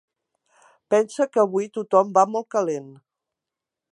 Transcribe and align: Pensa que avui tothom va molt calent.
Pensa 0.93 1.27
que 1.35 1.43
avui 1.43 1.69
tothom 1.77 2.11
va 2.17 2.25
molt 2.33 2.51
calent. 2.57 2.91